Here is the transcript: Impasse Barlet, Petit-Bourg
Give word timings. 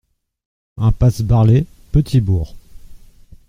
Impasse 0.77 1.21
Barlet, 1.21 1.67
Petit-Bourg 1.91 2.55